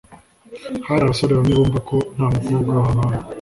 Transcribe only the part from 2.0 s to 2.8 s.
nta mukobwa